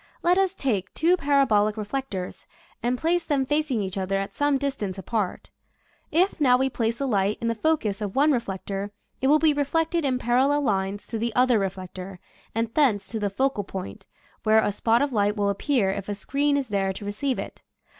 Let 0.23 0.39
us 0.39 0.55
take 0.55 0.91
two 0.95 1.15
parabolic 1.15 1.77
reflectors 1.77 2.47
and 2.81 2.97
place 2.97 3.23
them 3.23 3.45
facing 3.45 3.81
each 3.83 3.99
other 3.99 4.17
at 4.17 4.33
some 4.35 4.57
distance 4.57 4.97
apart. 4.97 5.51
If 6.11 6.41
now 6.41 6.57
we 6.57 6.71
place 6.71 6.99
a 6.99 7.05
light 7.05 7.37
in 7.39 7.49
the 7.49 7.53
focus 7.53 8.01
of 8.01 8.15
one 8.15 8.31
reflector, 8.31 8.91
it 9.21 9.27
will 9.27 9.37
be 9.37 9.53
reflected 9.53 10.03
in 10.03 10.17
parallel 10.17 10.61
lines 10.63 11.05
to 11.05 11.19
the 11.19 11.35
other 11.35 11.59
reflector, 11.59 12.19
and 12.55 12.73
thence 12.73 13.09
to 13.09 13.19
the 13.19 13.29
focal 13.29 13.63
point, 13.63 14.07
where 14.41 14.57
a 14.63 14.71
spot 14.71 15.03
of 15.03 15.13
light 15.13 15.35
will 15.37 15.49
appear 15.51 15.91
if 15.91 16.09
a 16.09 16.15
screen 16.15 16.57
is 16.57 16.69
there 16.69 16.93
to 16.93 17.05
receive 17.05 17.37
it. 17.37 17.61